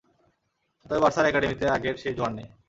[0.85, 2.47] তবে বার্সার একাডেমিতে আগের সেই জোয়ার নেই।